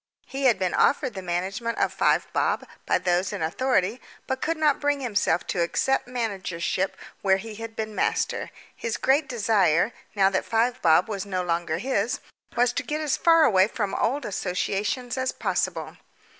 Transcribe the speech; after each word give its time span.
He 0.25 0.45
had 0.45 0.57
been 0.57 0.73
offered 0.73 1.13
the 1.13 1.21
management 1.21 1.77
of 1.77 1.93
Five 1.93 2.25
Bob 2.33 2.67
by 2.87 2.97
those 2.97 3.31
in 3.31 3.43
authority, 3.43 4.01
but 4.25 4.41
could 4.41 4.57
not 4.57 4.79
bring 4.79 4.99
himself 4.99 5.45
to 5.45 5.61
accept 5.61 6.07
managership 6.07 6.97
where 7.21 7.37
he 7.37 7.53
had 7.53 7.75
been 7.75 7.93
master. 7.93 8.49
His 8.75 8.97
great 8.97 9.29
desire, 9.29 9.91
now 10.15 10.31
that 10.31 10.43
Five 10.43 10.81
Bob 10.81 11.07
was 11.07 11.23
no 11.27 11.43
longer 11.43 11.77
his, 11.77 12.19
was 12.57 12.73
to 12.73 12.81
get 12.83 12.99
as 12.99 13.15
far 13.15 13.43
away 13.43 13.67
from 13.67 13.93
old 13.93 14.25
associations 14.25 15.19
as 15.19 15.31
possible. 15.31 15.97